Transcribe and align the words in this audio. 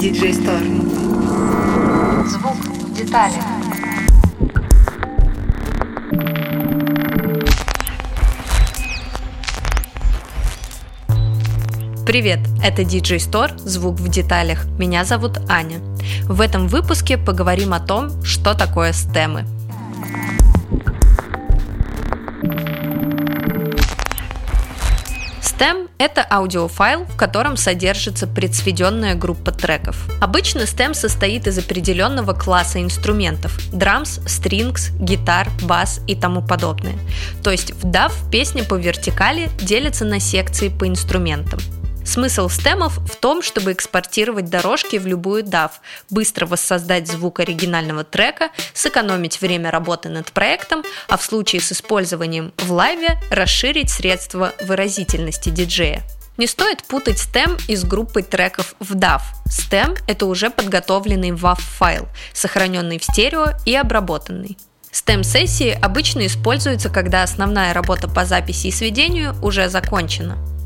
DJ 0.00 0.30
Store. 0.32 0.64
Звук 2.26 2.54
в 2.54 2.94
деталях. 2.94 3.44
Привет, 12.06 12.40
это 12.64 12.80
DJ 12.80 13.18
Store, 13.18 13.58
звук 13.58 13.96
в 13.96 14.08
деталях. 14.08 14.64
Меня 14.78 15.04
зовут 15.04 15.38
Аня. 15.50 15.80
В 16.24 16.40
этом 16.40 16.66
выпуске 16.66 17.18
поговорим 17.18 17.74
о 17.74 17.80
том, 17.80 18.22
что 18.22 18.54
такое 18.54 18.94
стемы. 18.94 19.44
Stem– 25.60 25.90
это 25.98 26.26
аудиофайл, 26.30 27.04
в 27.04 27.16
котором 27.18 27.58
содержится 27.58 28.26
предсведенная 28.26 29.14
группа 29.14 29.52
треков. 29.52 30.08
Обычно 30.18 30.60
Stem 30.60 30.94
состоит 30.94 31.46
из 31.46 31.58
определенного 31.58 32.32
класса 32.32 32.80
инструментов– 32.80 33.58
драмс, 33.72 34.20
стрингс, 34.26 34.88
гитар, 34.98 35.48
бас 35.62 36.00
и 36.06 36.14
тому 36.14 36.40
подобное. 36.40 36.94
То 37.42 37.50
есть 37.50 37.72
в 37.72 37.84
DAW 37.84 38.10
песня 38.30 38.64
по 38.64 38.76
вертикали 38.76 39.50
делится 39.60 40.06
на 40.06 40.18
секции 40.18 40.70
по 40.70 40.88
инструментам. 40.88 41.60
Смысл 42.10 42.48
стемов 42.48 42.98
в 42.98 43.14
том, 43.14 43.40
чтобы 43.40 43.70
экспортировать 43.70 44.50
дорожки 44.50 44.96
в 44.96 45.06
любую 45.06 45.44
DAW, 45.44 45.70
быстро 46.10 46.44
воссоздать 46.44 47.06
звук 47.06 47.38
оригинального 47.38 48.02
трека, 48.02 48.48
сэкономить 48.74 49.40
время 49.40 49.70
работы 49.70 50.08
над 50.08 50.32
проектом, 50.32 50.82
а 51.06 51.16
в 51.16 51.22
случае 51.22 51.62
с 51.62 51.70
использованием 51.70 52.52
в 52.56 52.72
лайве 52.72 53.16
расширить 53.30 53.90
средства 53.90 54.52
выразительности 54.60 55.50
диджея. 55.50 56.02
Не 56.36 56.48
стоит 56.48 56.82
путать 56.82 57.18
stem 57.18 57.62
и 57.68 57.76
с 57.76 57.84
группой 57.84 58.24
треков 58.24 58.74
в 58.80 58.96
DAW. 58.96 59.20
Stem– 59.46 59.96
это 60.08 60.26
уже 60.26 60.50
подготовленный 60.50 61.30
WAV-файл, 61.30 62.08
сохраненный 62.32 62.98
в 62.98 63.04
стерео 63.04 63.52
и 63.64 63.76
обработанный. 63.76 64.58
STEM-сессии 64.90 65.78
обычно 65.80 66.26
используются, 66.26 66.90
когда 66.90 67.22
основная 67.22 67.72
работа 67.72 68.08
по 68.08 68.24
записи 68.24 68.66
и 68.66 68.72
сведению 68.72 69.36
уже 69.44 69.68
закончена. 69.68 70.59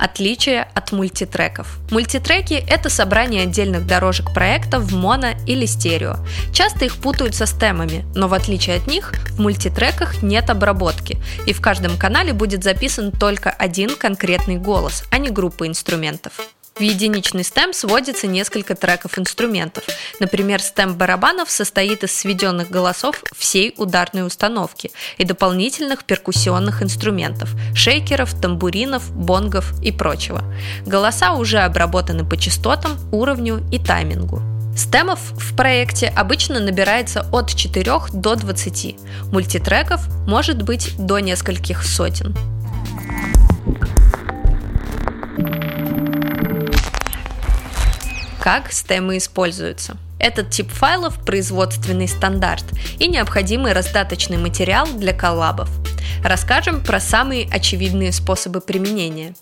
Отличие 0.00 0.62
от 0.62 0.92
мультитреков. 0.92 1.78
Мультитреки– 1.90 2.54
это 2.68 2.88
собрание 2.88 3.42
отдельных 3.42 3.86
дорожек 3.86 4.32
проекта 4.32 4.80
в 4.80 4.94
моно 4.94 5.32
или 5.46 5.66
стерео. 5.66 6.16
Часто 6.54 6.86
их 6.86 6.96
путают 6.96 7.34
со 7.34 7.44
стемами, 7.44 8.06
но 8.14 8.26
в 8.26 8.32
отличие 8.32 8.76
от 8.76 8.86
них, 8.86 9.12
в 9.32 9.40
мультитреках 9.40 10.22
нет 10.22 10.48
обработки, 10.48 11.18
и 11.46 11.52
в 11.52 11.60
каждом 11.60 11.98
канале 11.98 12.32
будет 12.32 12.64
записан 12.64 13.12
только 13.12 13.50
один 13.50 13.94
конкретный 13.94 14.56
голос, 14.56 15.04
а 15.10 15.18
не 15.18 15.28
группа 15.28 15.66
инструментов. 15.66 16.32
В 16.80 16.82
единичный 16.82 17.44
стем 17.44 17.74
сводится 17.74 18.26
несколько 18.26 18.74
треков 18.74 19.18
инструментов. 19.18 19.84
Например, 20.18 20.62
стем 20.62 20.94
барабанов 20.94 21.50
состоит 21.50 22.04
из 22.04 22.18
сведенных 22.18 22.70
голосов 22.70 23.22
всей 23.36 23.74
ударной 23.76 24.26
установки 24.26 24.90
и 25.18 25.24
дополнительных 25.24 26.04
перкуссионных 26.04 26.82
инструментов– 26.82 27.50
шейкеров, 27.74 28.32
тамбуринов, 28.32 29.12
бонгов 29.12 29.78
и 29.82 29.92
прочего. 29.92 30.42
Голоса 30.86 31.34
уже 31.34 31.58
обработаны 31.58 32.24
по 32.24 32.38
частотам, 32.38 32.96
уровню 33.12 33.62
и 33.70 33.78
таймингу. 33.78 34.40
Стемов 34.74 35.20
в 35.32 35.54
проекте 35.54 36.06
обычно 36.06 36.60
набирается 36.60 37.26
от 37.30 37.54
4 37.54 37.92
до 38.14 38.36
20. 38.36 38.96
Мультитреков 39.30 40.08
может 40.26 40.62
быть 40.62 40.94
до 40.96 41.18
нескольких 41.18 41.84
сотен. 41.84 42.34
Как 48.52 48.72
стемы 48.72 49.18
используются? 49.18 49.96
Этот 50.18 50.50
тип 50.50 50.72
файлов– 50.72 51.24
производственный 51.24 52.08
стандарт 52.08 52.64
и 52.98 53.06
необходимый 53.06 53.72
раздаточный 53.72 54.38
материал 54.38 54.88
для 54.88 55.12
коллабов. 55.12 55.70
Расскажем 56.24 56.82
про 56.82 56.98
самые 56.98 57.48
очевидные 57.48 58.10
способы 58.10 58.60
применения. 58.60 59.36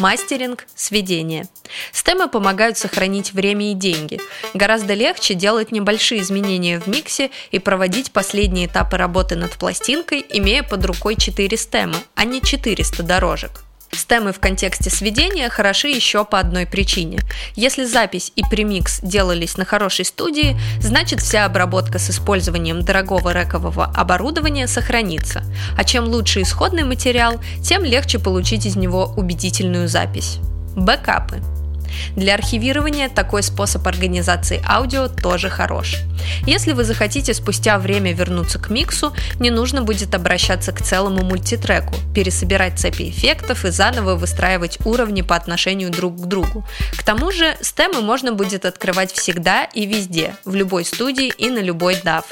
Мастеринг, 0.00 0.66
сведение. 0.74 1.46
Стемы 1.92 2.28
помогают 2.28 2.76
сохранить 2.76 3.32
время 3.32 3.70
и 3.70 3.74
деньги. 3.74 4.18
Гораздо 4.54 4.94
легче 4.94 5.34
делать 5.34 5.70
небольшие 5.70 6.20
изменения 6.20 6.80
в 6.80 6.88
миксе 6.88 7.30
и 7.52 7.60
проводить 7.60 8.10
последние 8.10 8.66
этапы 8.66 8.96
работы 8.96 9.36
над 9.36 9.52
пластинкой, 9.52 10.26
имея 10.30 10.64
под 10.64 10.84
рукой 10.84 11.14
4 11.14 11.56
стема, 11.56 11.98
а 12.16 12.24
не 12.24 12.40
400 12.40 13.04
дорожек. 13.04 13.62
Стемы 13.92 14.32
в 14.32 14.40
контексте 14.40 14.90
сведения 14.90 15.48
хороши 15.48 15.88
еще 15.88 16.24
по 16.24 16.38
одной 16.38 16.66
причине. 16.66 17.20
Если 17.54 17.84
запись 17.84 18.32
и 18.36 18.42
премикс 18.42 19.00
делались 19.00 19.56
на 19.56 19.64
хорошей 19.64 20.04
студии, 20.04 20.58
значит 20.80 21.20
вся 21.20 21.44
обработка 21.44 21.98
с 21.98 22.10
использованием 22.10 22.82
дорогого 22.82 23.32
рекового 23.32 23.86
оборудования 23.86 24.66
сохранится. 24.66 25.42
А 25.76 25.84
чем 25.84 26.04
лучше 26.04 26.42
исходный 26.42 26.84
материал, 26.84 27.40
тем 27.62 27.84
легче 27.84 28.18
получить 28.18 28.66
из 28.66 28.76
него 28.76 29.12
убедительную 29.16 29.88
запись. 29.88 30.38
Бэкапы. 30.76 31.42
Для 32.16 32.34
архивирования 32.34 33.08
такой 33.08 33.42
способ 33.42 33.86
организации 33.86 34.62
аудио 34.66 35.08
тоже 35.08 35.48
хорош. 35.48 35.96
Если 36.46 36.72
вы 36.72 36.84
захотите 36.84 37.34
спустя 37.34 37.78
время 37.78 38.12
вернуться 38.12 38.58
к 38.58 38.70
миксу, 38.70 39.14
не 39.38 39.50
нужно 39.50 39.82
будет 39.82 40.14
обращаться 40.14 40.72
к 40.72 40.82
целому 40.82 41.22
мультитреку, 41.24 41.94
пересобирать 42.14 42.78
цепи 42.78 43.10
эффектов 43.10 43.64
и 43.64 43.70
заново 43.70 44.14
выстраивать 44.16 44.78
уровни 44.84 45.22
по 45.22 45.36
отношению 45.36 45.90
друг 45.90 46.16
к 46.16 46.26
другу. 46.26 46.64
К 46.96 47.02
тому 47.02 47.30
же 47.30 47.56
стемы 47.60 48.00
можно 48.00 48.32
будет 48.32 48.64
открывать 48.64 49.12
всегда 49.12 49.64
и 49.64 49.86
везде, 49.86 50.34
в 50.44 50.54
любой 50.54 50.84
студии 50.84 51.28
и 51.28 51.50
на 51.50 51.58
любой 51.58 51.94
DAW. 51.94 52.24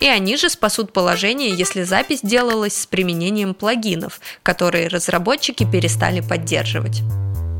И 0.00 0.06
они 0.06 0.36
же 0.36 0.50
спасут 0.50 0.92
положение, 0.92 1.54
если 1.54 1.82
запись 1.82 2.20
делалась 2.22 2.76
с 2.76 2.86
применением 2.86 3.54
плагинов, 3.54 4.20
которые 4.42 4.88
разработчики 4.88 5.64
перестали 5.64 6.20
поддерживать 6.20 7.02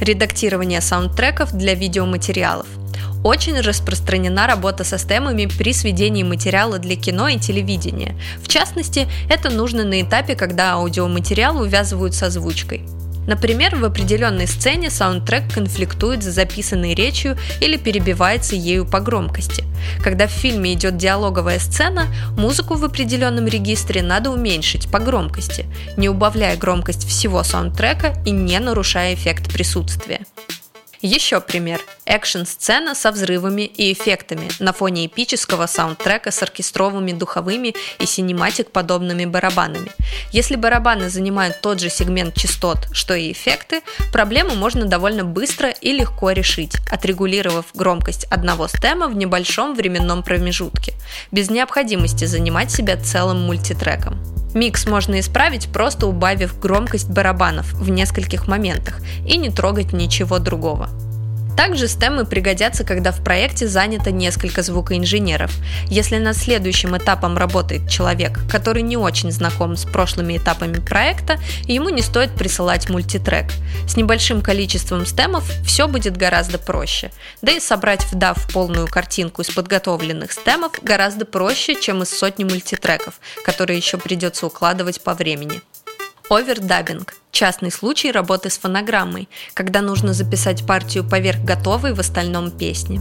редактирование 0.01 0.81
саундтреков 0.81 1.53
для 1.53 1.75
видеоматериалов. 1.75 2.67
Очень 3.25 3.61
распространена 3.61 4.47
работа 4.47 4.85
со 4.85 4.97
стемами 4.97 5.47
при 5.47 5.73
сведении 5.73 6.23
материала 6.23 6.79
для 6.79 6.97
кино 6.97 7.29
и 7.29 7.39
телевидения. 7.39 8.17
В 8.43 8.49
частности, 8.49 9.09
это 9.29 9.51
нужно 9.51 9.85
на 9.85 10.01
этапе, 10.03 10.37
когда 10.37 10.75
аудиоматериалы 10.75 11.63
увязывают 11.63 12.15
с 12.15 12.23
озвучкой. 12.23 12.83
Например, 13.29 13.77
в 13.77 13.85
определенной 13.85 14.47
сцене 14.47 14.89
саундтрек 14.89 15.53
конфликтует 15.53 16.23
с 16.23 16.27
записанной 16.27 16.95
речью 16.95 17.37
или 17.61 17.77
перебивается 17.77 18.57
ею 18.57 18.87
по 18.87 19.01
громкости. 19.01 19.65
Когда 20.03 20.27
в 20.27 20.31
фильме 20.31 20.73
идет 20.73 20.97
диалоговая 20.97 21.59
сцена, 21.59 22.07
музыку 22.39 22.75
в 22.75 22.85
определенном 22.85 23.47
регистре 23.47 24.03
надо 24.03 24.31
уменьшить 24.31 24.91
по 24.91 24.99
громкости, 24.99 25.67
не 25.99 26.09
убавляя 26.09 26.57
громкость 26.57 27.07
всего 27.07 27.43
саундтрека 27.43 28.15
и 28.25 28.31
не 28.31 28.59
нарушая 28.61 29.13
эффект 29.13 29.53
присутствия. 29.53 30.21
Еще 31.03 31.39
пример. 31.43 31.81
Экшн-сцена 32.09 32.95
со 32.95 33.13
взрывами 33.13 33.63
и 33.63 33.93
эффектами 33.93 34.49
на 34.61 34.73
фоне 34.73 35.05
эпического 35.07 35.67
саундтрека 35.67 36.31
с 36.31 36.43
оркестровыми 36.43 37.13
духовыми 37.13 37.75
и 37.99 38.07
синематик-подобными 38.07 39.27
барабанами. 39.27 39.93
Если 40.33 40.57
барабаны 40.57 41.11
занимают 41.11 41.61
тот 41.61 41.81
же 41.81 41.91
сегмент 41.91 42.35
частот, 42.35 42.89
что 42.93 43.15
и 43.15 43.31
эффекты, 43.31 43.83
проблему 44.11 44.55
можно 44.55 44.87
довольно 44.87 45.25
быстро 45.25 45.69
и 45.69 45.93
легко 45.93 46.31
решить, 46.31 46.77
отрегулировав 46.91 47.67
громкость 47.75 48.25
одного 48.31 48.69
стема 48.69 49.09
в 49.09 49.15
небольшом 49.15 49.75
временном 49.75 50.23
промежутке, 50.23 50.95
без 51.31 51.51
необходимости 51.51 52.25
занимать 52.25 52.71
себя 52.71 52.97
целым 52.97 53.43
мультитреком. 53.43 54.19
Микс 54.55 54.87
можно 54.87 55.21
исправить, 55.21 55.71
просто 55.71 56.07
убавив 56.07 56.59
громкость 56.59 57.11
барабанов 57.11 57.71
в 57.75 57.91
нескольких 57.91 58.49
моментах 58.49 59.01
и 59.27 59.37
не 59.37 59.51
трогать 59.51 59.93
ничего 59.93 60.39
другого. 60.39 60.89
Также 61.59 61.89
стемы 61.89 62.25
пригодятся, 62.25 62.85
когда 62.85 63.11
в 63.11 63.21
проекте 63.25 63.67
занято 63.67 64.13
несколько 64.13 64.63
звукоинженеров. 64.63 65.51
Если 65.89 66.19
над 66.19 66.37
следующим 66.37 66.97
этапом 66.97 67.37
работает 67.37 67.91
человек, 67.91 68.39
который 68.49 68.83
не 68.83 68.97
очень 68.97 69.33
знаком 69.33 69.77
с 69.77 69.85
прошлыми 69.85 70.37
этапами 70.39 70.79
проекта, 70.79 71.41
ему 71.65 71.89
не 71.89 72.01
стоит 72.01 72.31
присылать 72.31 72.89
мультитрек. 72.89 73.47
С 73.89 73.97
небольшим 73.97 74.41
количеством 74.41 75.05
стемов 75.05 75.51
все 75.67 75.89
будет 75.89 76.17
гораздо 76.17 76.59
проще. 76.59 77.11
Да 77.43 77.51
и 77.51 77.59
собрать 77.59 78.05
в 78.05 78.13
DAW 78.13 78.39
полную 78.53 78.87
картинку 78.87 79.43
из 79.43 79.51
подготовленных 79.51 80.31
стемов 80.31 80.75
гораздо 80.81 81.25
проще, 81.25 81.75
чем 81.75 82.05
из 82.05 82.17
сотни 82.17 82.45
мультитреков, 82.45 83.15
которые 83.45 83.79
еще 83.79 83.99
придется 83.99 84.47
укладывать 84.47 85.01
по 85.01 85.13
времени. 85.13 85.61
Овердаббинг– 86.31 87.15
частный 87.39 87.71
случай 87.71 88.11
работы 88.11 88.51
с 88.51 88.59
фонограммой, 88.59 89.29
когда 89.55 89.81
нужно 89.81 90.13
записать 90.13 90.67
партию 90.67 91.05
поверх 91.05 91.45
готовой 91.45 91.95
в 91.95 92.01
остальном 92.01 92.51
песни. 92.51 93.01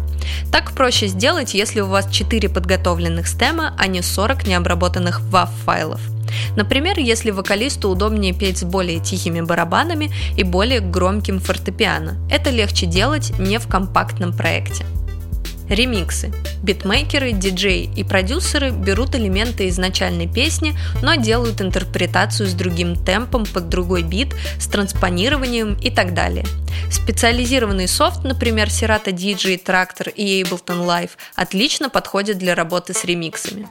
Так 0.51 0.73
проще 0.73 1.07
сделать, 1.07 1.55
если 1.55 1.81
у 1.81 1.87
вас 1.87 2.07
4 2.11 2.47
подготовленных 2.47 3.27
стема, 3.27 3.73
а 3.79 3.87
не 3.87 4.03
40 4.03 4.45
необработанных 4.45 5.21
WAV 5.21 5.49
файлов. 5.65 6.01
Например, 6.55 6.99
если 6.99 7.31
вокалисту 7.31 7.89
удобнее 7.89 8.31
петь 8.31 8.59
с 8.59 8.63
более 8.63 8.99
тихими 8.99 9.41
барабанами 9.41 10.11
и 10.37 10.43
более 10.43 10.81
громким 10.81 11.39
фортепиано. 11.39 12.17
Это 12.29 12.51
легче 12.51 12.85
делать 12.85 13.33
не 13.39 13.57
в 13.57 13.67
компактном 13.67 14.33
проекте. 14.33 14.85
Ремиксы. 15.69 16.31
Битмейкеры, 16.63 17.33
диджеи 17.33 17.89
и 17.95 18.03
продюсеры 18.03 18.71
берут 18.71 19.15
элементы 19.15 19.67
изначальной 19.67 20.27
песни, 20.27 20.77
но 21.01 21.15
делают 21.15 21.61
интерпретацию 21.61 22.47
с 22.47 22.53
другим 22.53 22.95
темпом 22.95 23.45
под 23.45 23.69
другой 23.69 24.03
бит, 24.03 24.33
с 24.59 24.67
транспонированием 24.67 25.77
и 25.81 25.89
так 25.91 26.13
далее. 26.13 26.45
Специализированный 26.89 27.87
софт, 27.87 28.23
например, 28.23 28.67
Serato 28.67 29.11
DJ, 29.11 29.61
Tractor 29.61 30.09
и 30.09 30.41
Ableton 30.43 30.85
Live, 30.85 31.11
отлично 31.35 31.89
подходит 31.89 32.37
для 32.37 32.55
работы 32.55 32.93
с 32.93 33.03
ремиксами. 33.03 33.67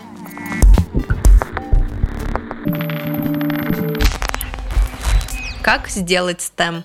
Как 5.63 5.89
сделать 5.89 6.41
STEM? 6.41 6.85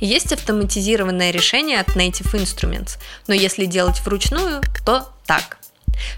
Есть 0.00 0.32
автоматизированное 0.32 1.30
решение 1.30 1.78
от 1.78 1.88
Native 1.88 2.32
Instruments, 2.34 2.98
но 3.26 3.34
если 3.34 3.66
делать 3.66 4.00
вручную, 4.00 4.62
то 4.84 5.08
так. 5.26 5.58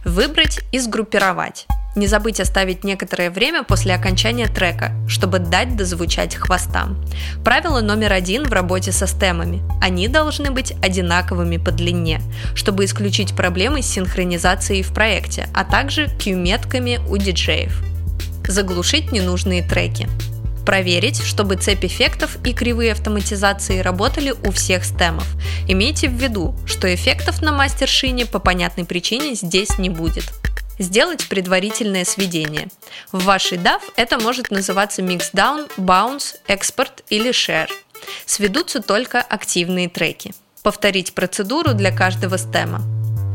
Выбрать 0.05 0.61
и 0.70 0.79
сгруппировать. 0.79 1.67
Не 1.94 2.06
забыть 2.06 2.40
оставить 2.40 2.84
некоторое 2.84 3.29
время 3.31 3.64
после 3.64 3.94
окончания 3.94 4.46
трека, 4.46 4.93
чтобы 5.08 5.40
дать 5.40 5.76
дозвучать 5.76 6.37
хвостам. 6.37 7.05
Правило 7.44 7.81
номер 7.81 8.12
один 8.12 8.44
в 8.44 8.52
работе 8.52 8.93
со 8.93 9.06
стемами. 9.06 9.62
Они 9.82 10.08
должны 10.08 10.50
быть 10.50 10.73
одинаковыми 10.82 11.58
по 11.58 11.70
длине, 11.70 12.23
чтобы 12.55 12.87
исключить 12.87 13.37
проблемы 13.37 13.82
с 13.82 13.87
синхронизацией 13.87 14.82
в 14.82 14.94
проекте, 14.94 15.49
а 15.52 15.64
также 15.64 16.08
Q-метками 16.08 16.99
у 17.11 17.19
диджеев. 17.19 17.82
Заглушить 18.49 19.12
ненужные 19.12 19.62
треки. 19.62 20.08
Проверить, 20.64 21.20
чтобы 21.23 21.56
цепь 21.56 21.85
эффектов 21.85 22.37
и 22.44 22.53
кривые 22.53 22.93
автоматизации 22.93 23.81
работали 23.81 24.32
у 24.44 24.53
всех 24.53 24.85
стемов. 24.85 25.26
Имейте 25.67 26.09
в 26.09 26.12
виду, 26.12 26.55
что 26.67 26.93
эффектов 26.94 27.43
на 27.43 27.53
мастер-шине 27.53 28.26
по 28.26 28.38
понятной 28.38 28.85
причине 28.85 29.35
здесь 29.35 29.79
не 29.79 29.91
будет. 29.91 30.25
Сделать 30.79 31.29
предварительное 31.29 32.05
сведение. 32.05 32.69
В 33.11 33.25
вашей 33.25 33.59
DAW 33.59 33.81
это 33.97 34.19
может 34.19 34.50
называться 34.50 35.03
Mixdown, 35.03 35.70
Bounce, 35.76 36.37
Export 36.49 37.03
или 37.11 37.31
Share. 37.31 37.69
Сведутся 38.25 38.81
только 38.81 39.20
активные 39.20 39.88
треки. 39.88 40.32
Повторить 40.62 41.12
процедуру 41.12 41.75
для 41.75 41.91
каждого 41.91 42.38
стема. 42.38 42.82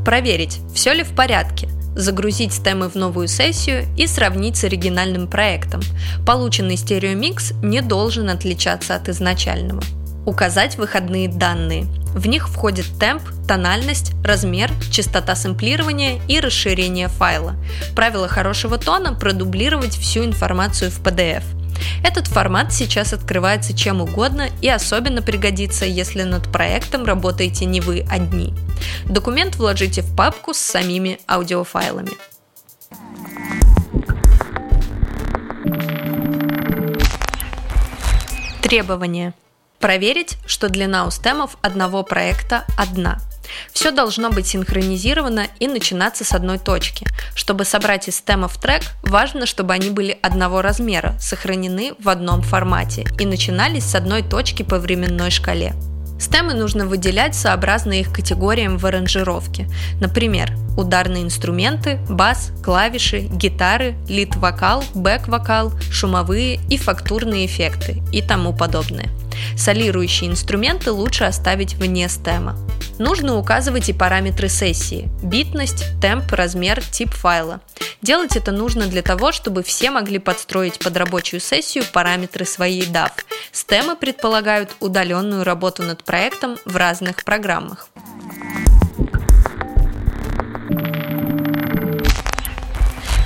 Проверить, 0.06 0.60
все 0.74 0.94
ли 0.94 1.04
в 1.04 1.14
порядке, 1.16 1.70
загрузить 1.98 2.54
стемы 2.54 2.90
в 2.90 2.96
новую 2.96 3.28
сессию 3.28 3.86
и 3.98 4.08
сравнить 4.08 4.56
с 4.56 4.64
оригинальным 4.64 5.28
проектом. 5.28 5.82
Полученный 6.26 6.78
стереомикс 6.78 7.52
не 7.64 7.82
должен 7.82 8.30
отличаться 8.30 8.96
от 8.96 9.10
изначального. 9.10 9.82
Указать 10.26 10.78
выходные 10.78 11.28
данные. 11.28 11.86
В 12.14 12.28
них 12.28 12.50
входит 12.50 12.86
темп, 13.00 13.24
тональность, 13.48 14.14
размер, 14.24 14.70
частота 14.92 15.36
сэмплирования 15.36 16.20
и 16.28 16.40
расширение 16.40 17.08
файла. 17.08 17.56
Правило 17.96 18.28
хорошего 18.28 18.78
тона– 18.78 19.14
продублировать 19.20 19.96
всю 19.98 20.24
информацию 20.26 20.92
в 20.92 21.02
PDF– 21.02 21.44
этот 22.04 22.28
формат 22.28 22.74
сейчас 22.74 23.14
открывается 23.14 23.76
чем 23.76 24.02
угодно 24.02 24.50
и 24.62 24.70
особенно 24.70 25.22
пригодится, 25.22 25.86
если 25.86 26.24
над 26.24 26.52
проектом 26.52 27.06
работаете 27.06 27.66
не 27.66 27.82
вы 27.82 28.06
одни. 28.10 28.54
Документ 29.06 29.56
вложите 29.56 30.02
в 30.02 30.16
папку 30.16 30.54
с 30.54 30.58
самими 30.58 31.20
аудиофайлами. 31.28 32.12
Требования. 38.62 39.34
Проверить, 39.80 40.38
что 40.46 40.70
длина 40.70 41.06
у 41.06 41.12
стемов 41.12 41.58
одного 41.62 42.04
проекта 42.04 42.66
одна– 42.78 43.20
все 43.72 43.92
должно 43.92 44.30
быть 44.30 44.48
синхронизировано 44.48 45.48
и 45.60 45.68
начинаться 45.68 46.24
с 46.24 46.34
одной 46.34 46.60
точки. 46.60 47.08
Чтобы 47.36 47.66
собрать 47.66 48.08
из 48.08 48.18
стемов 48.18 48.58
трек, 48.58 48.84
важно, 49.04 49.46
чтобы 49.46 49.74
они 49.74 49.90
были 49.90 50.18
одного 50.22 50.62
размера, 50.62 51.16
сохранены 51.20 51.94
в 52.00 52.10
одном 52.10 52.42
формате 52.42 53.06
и 53.20 53.26
начинались 53.26 53.86
с 53.86 53.96
одной 53.96 54.24
точки 54.24 54.64
по 54.64 54.80
временной 54.80 55.32
шкале. 55.32 55.74
Стемы 56.20 56.54
нужно 56.54 56.86
выделять 56.86 57.36
сообразно 57.36 58.00
их 58.00 58.12
категориям 58.12 58.78
в 58.78 58.86
аранжировке. 58.86 59.70
Например, 60.02 60.52
ударные 60.76 61.24
инструменты, 61.24 62.00
бас, 62.10 62.52
клавиши, 62.64 63.20
гитары, 63.22 63.96
лид-вокал, 64.08 64.84
бэк-вокал, 64.96 65.72
шумовые 65.92 66.60
и 66.70 66.78
фактурные 66.78 67.46
эффекты 67.46 68.02
и 68.12 68.22
тому 68.22 68.54
подобное. 68.54 69.10
Солирующие 69.58 70.30
инструменты 70.30 70.92
лучше 70.92 71.26
оставить 71.26 71.76
вне 71.76 72.08
стема. 72.10 72.58
Нужно 73.00 73.38
указывать 73.38 73.90
и 73.90 73.94
параметры 73.94 74.50
сессии– 74.50 75.10
битность, 75.24 75.86
темп, 76.02 76.32
размер, 76.32 76.84
тип 76.84 77.12
файла. 77.12 77.62
Делать 78.02 78.36
это 78.36 78.52
нужно 78.52 78.88
для 78.88 79.02
того, 79.02 79.32
чтобы 79.32 79.64
все 79.64 79.92
могли 79.92 80.20
подстроить 80.20 80.80
под 80.80 80.98
рабочую 80.98 81.40
сессию 81.40 81.84
параметры 81.92 82.46
своей 82.46 82.84
DAW. 82.84 83.12
Стемы 83.52 83.96
предполагают 83.96 84.76
удаленную 84.80 85.44
работу 85.44 85.84
над 85.84 86.04
проектом 86.04 86.58
в 86.66 86.76
разных 86.76 87.24
программах. 87.24 87.90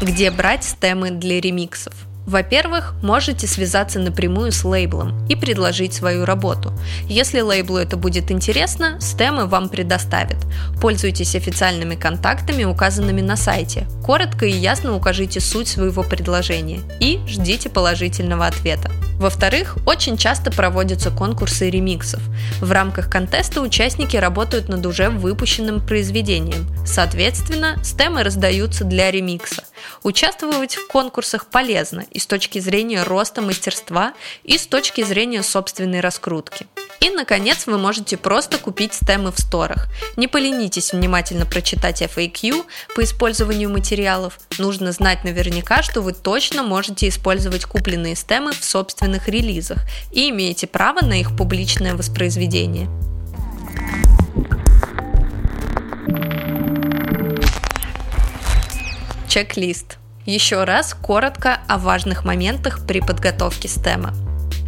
Где 0.01 0.31
брать 0.31 0.63
стемы 0.63 1.11
для 1.11 1.39
ремиксов? 1.39 1.93
Во-первых, 2.25 2.93
можете 3.01 3.47
связаться 3.47 3.99
напрямую 3.99 4.51
с 4.51 4.63
лейблом 4.63 5.25
и 5.27 5.35
предложить 5.35 5.93
свою 5.93 6.25
работу. 6.25 6.71
Если 7.07 7.41
лейблу 7.41 7.77
это 7.77 7.97
будет 7.97 8.31
интересно, 8.31 8.99
стемы 9.01 9.47
вам 9.47 9.69
предоставят. 9.69 10.37
Пользуйтесь 10.79 11.35
официальными 11.35 11.95
контактами, 11.95 12.63
указанными 12.63 13.21
на 13.21 13.35
сайте. 13.35 13.87
Коротко 14.03 14.45
и 14.45 14.51
ясно 14.51 14.95
укажите 14.95 15.39
суть 15.39 15.67
своего 15.67 16.03
предложения 16.03 16.81
и 16.99 17.19
ждите 17.27 17.69
положительного 17.69 18.45
ответа. 18.45 18.91
Во-вторых, 19.21 19.77
очень 19.85 20.17
часто 20.17 20.49
проводятся 20.49 21.11
конкурсы 21.11 21.69
ремиксов. 21.69 22.23
В 22.59 22.71
рамках 22.71 23.07
контеста 23.07 23.61
участники 23.61 24.17
работают 24.17 24.67
над 24.67 24.83
уже 24.83 25.09
выпущенным 25.11 25.79
произведением. 25.85 26.65
Соответственно, 26.87 27.77
стемы 27.83 28.23
раздаются 28.23 28.83
для 28.83 29.11
ремикса. 29.11 29.63
Участвовать 30.01 30.73
в 30.73 30.87
конкурсах 30.87 31.45
полезно 31.45 32.03
и 32.09 32.17
с 32.17 32.25
точки 32.25 32.57
зрения 32.57 33.03
роста 33.03 33.43
мастерства, 33.43 34.13
и 34.43 34.57
с 34.57 34.65
точки 34.65 35.03
зрения 35.03 35.43
собственной 35.43 35.99
раскрутки. 35.99 36.65
И, 37.01 37.09
наконец, 37.09 37.65
вы 37.65 37.79
можете 37.79 38.15
просто 38.15 38.59
купить 38.59 38.93
стемы 38.93 39.31
в 39.31 39.39
сторах. 39.39 39.87
Не 40.17 40.27
поленитесь 40.27 40.93
внимательно 40.93 41.47
прочитать 41.47 42.03
FAQ 42.03 42.63
по 42.95 43.03
использованию 43.03 43.71
материалов. 43.71 44.39
Нужно 44.59 44.91
знать 44.91 45.23
наверняка, 45.23 45.81
что 45.81 46.01
вы 46.01 46.13
точно 46.13 46.61
можете 46.61 47.07
использовать 47.07 47.65
купленные 47.65 48.15
стемы 48.15 48.51
в 48.51 48.63
собственных 49.11 49.27
релизах 49.27 49.79
и 50.11 50.29
имеете 50.29 50.67
право 50.67 51.03
на 51.03 51.19
их 51.19 51.35
публичное 51.35 51.95
воспроизведение. 51.95 52.89
Чек-лист. 59.27 59.97
Еще 60.25 60.65
раз 60.65 60.93
коротко 60.93 61.61
о 61.67 61.77
важных 61.77 62.25
моментах 62.25 62.85
при 62.85 62.99
подготовке 62.99 63.67
стема. 63.67 64.13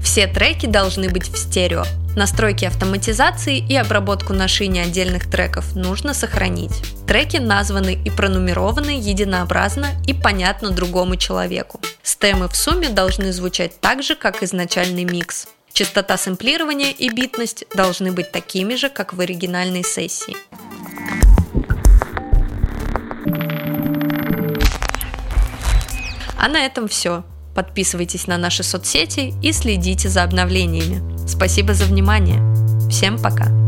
Все 0.02 0.28
треки 0.28 0.66
должны 0.66 1.10
быть 1.10 1.30
в 1.30 1.38
стерео. 1.38 1.84
Настройки 2.16 2.66
автоматизации 2.66 3.58
и 3.58 3.76
обработку 3.76 4.34
на 4.34 4.48
шине 4.48 4.84
отдельных 4.84 5.30
треков 5.30 5.76
нужно 5.76 6.14
сохранить. 6.14 6.82
Треки 7.08 7.38
названы 7.38 7.98
и 8.06 8.10
пронумерованы 8.10 8.92
единообразно 9.00 9.88
и 10.08 10.14
понятно 10.14 10.70
другому 10.72 11.16
человеку. 11.16 11.80
Стемы 12.04 12.50
в 12.50 12.56
сумме 12.56 12.90
должны 12.90 13.32
звучать 13.32 13.80
так 13.80 14.04
же, 14.04 14.16
как 14.16 14.44
изначальный 14.44 15.06
микс. 15.06 15.48
Частота 15.72 16.18
сэмплирования 16.18 16.92
и 16.92 17.10
битность 17.10 17.64
должны 17.74 18.12
быть 18.12 18.32
такими 18.32 18.76
же, 18.76 18.90
как 18.90 19.14
в 19.14 19.22
оригинальной 19.22 19.84
сессии. 19.84 20.36
А 26.38 26.50
на 26.50 26.66
этом 26.66 26.90
все. 26.90 27.24
Подписывайтесь 27.56 28.28
на 28.28 28.38
наши 28.38 28.64
соцсети 28.64 29.34
и 29.42 29.54
следите 29.54 30.10
за 30.10 30.24
обновлениями. 30.24 31.02
Спасибо 31.26 31.74
за 31.74 31.86
внимание. 31.86 32.42
Всем 32.90 33.18
пока. 33.18 33.63